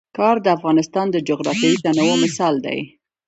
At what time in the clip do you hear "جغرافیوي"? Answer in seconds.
1.27-1.77